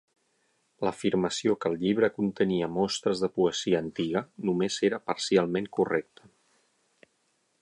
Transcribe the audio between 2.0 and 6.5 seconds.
contenia mostres de poesia antiga només era parcialment correcta.